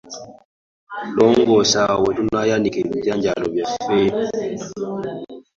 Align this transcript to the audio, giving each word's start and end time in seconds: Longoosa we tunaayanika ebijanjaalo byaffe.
Longoosa 1.15 1.81
we 2.03 2.09
tunaayanika 2.17 2.77
ebijanjaalo 2.85 3.45
byaffe. 3.53 3.99